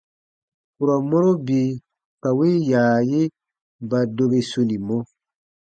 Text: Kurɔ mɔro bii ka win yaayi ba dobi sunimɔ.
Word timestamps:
Kurɔ 0.75 0.95
mɔro 1.09 1.31
bii 1.45 1.69
ka 2.21 2.29
win 2.37 2.55
yaayi 2.71 3.21
ba 3.89 3.97
dobi 4.15 4.39
sunimɔ. 4.49 4.97